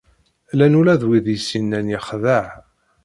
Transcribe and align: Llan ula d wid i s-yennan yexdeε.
Llan 0.51 0.77
ula 0.79 0.95
d 1.01 1.03
wid 1.07 1.27
i 1.35 1.37
s-yennan 1.39 1.91
yexdeε. 1.93 2.47